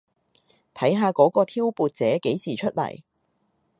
[0.73, 3.03] 睇下嗰個挑撥者幾時出嚟